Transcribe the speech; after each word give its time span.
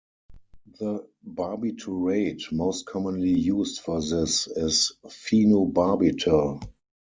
The 0.79 1.07
barbiturate 1.27 2.51
most 2.51 2.87
commonly 2.87 3.29
used 3.37 3.81
for 3.81 4.01
this 4.01 4.47
is 4.47 4.93
phenobarbital. 5.05 6.63